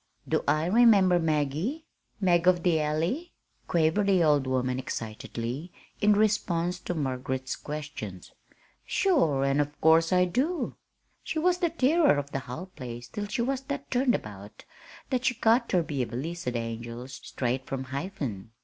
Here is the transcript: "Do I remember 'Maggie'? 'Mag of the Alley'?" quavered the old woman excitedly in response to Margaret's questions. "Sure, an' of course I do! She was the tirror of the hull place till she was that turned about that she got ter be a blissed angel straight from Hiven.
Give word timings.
"Do 0.27 0.43
I 0.47 0.65
remember 0.65 1.19
'Maggie'? 1.19 1.85
'Mag 2.19 2.47
of 2.47 2.63
the 2.63 2.79
Alley'?" 2.81 3.33
quavered 3.67 4.07
the 4.07 4.23
old 4.23 4.47
woman 4.47 4.79
excitedly 4.79 5.71
in 6.01 6.13
response 6.13 6.79
to 6.79 6.95
Margaret's 6.95 7.55
questions. 7.55 8.31
"Sure, 8.83 9.45
an' 9.45 9.59
of 9.59 9.79
course 9.79 10.11
I 10.11 10.25
do! 10.25 10.73
She 11.23 11.37
was 11.37 11.59
the 11.59 11.69
tirror 11.69 12.17
of 12.17 12.31
the 12.31 12.39
hull 12.39 12.71
place 12.75 13.09
till 13.09 13.27
she 13.27 13.43
was 13.43 13.61
that 13.65 13.91
turned 13.91 14.15
about 14.15 14.65
that 15.11 15.25
she 15.25 15.35
got 15.35 15.69
ter 15.69 15.83
be 15.83 16.01
a 16.01 16.07
blissed 16.07 16.55
angel 16.55 17.07
straight 17.07 17.67
from 17.67 17.83
Hiven. 17.83 18.49